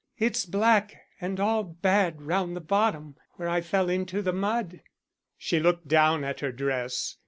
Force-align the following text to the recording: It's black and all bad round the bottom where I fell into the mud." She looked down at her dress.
It's 0.17 0.47
black 0.47 0.95
and 1.19 1.39
all 1.39 1.63
bad 1.63 2.23
round 2.23 2.55
the 2.55 2.59
bottom 2.59 3.17
where 3.33 3.47
I 3.47 3.61
fell 3.61 3.87
into 3.87 4.23
the 4.23 4.33
mud." 4.33 4.81
She 5.37 5.59
looked 5.59 5.87
down 5.87 6.23
at 6.23 6.39
her 6.39 6.51
dress. 6.51 7.17